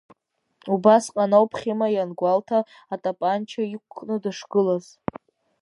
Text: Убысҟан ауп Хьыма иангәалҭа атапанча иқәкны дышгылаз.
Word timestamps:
Убысҟан 0.73 1.31
ауп 1.37 1.51
Хьыма 1.59 1.87
иангәалҭа 1.91 2.59
атапанча 2.93 3.61
иқәкны 3.75 4.15
дышгылаз. 4.23 4.85